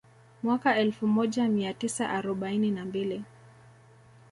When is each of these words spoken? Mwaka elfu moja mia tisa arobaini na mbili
Mwaka 0.43 0.77
elfu 0.77 1.07
moja 1.07 1.47
mia 1.47 1.73
tisa 1.73 2.09
arobaini 2.09 2.71
na 2.71 2.85
mbili 2.85 3.23